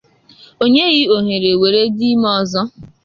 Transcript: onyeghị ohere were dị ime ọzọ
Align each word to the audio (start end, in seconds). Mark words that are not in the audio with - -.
onyeghị 0.63 1.03
ohere 1.15 1.51
were 1.61 1.81
dị 1.97 2.07
ime 2.13 2.29
ọzọ 2.39 2.61